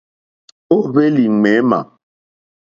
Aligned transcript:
Ó 0.75 0.77
hwélì̀ 0.89 1.29
ŋměmà. 1.35 1.79